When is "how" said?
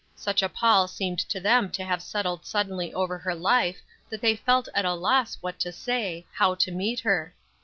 6.33-6.55